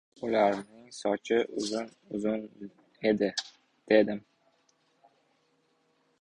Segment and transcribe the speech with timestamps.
[0.27, 2.47] —Ularning sochi uzun-uzun
[3.11, 3.29] edi,—
[3.93, 4.25] dedim.